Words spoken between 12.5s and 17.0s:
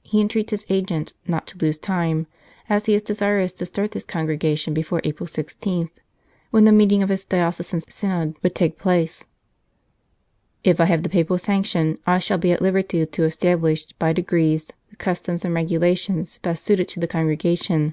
at liberty to establish by degrees the customs and regulations best suited to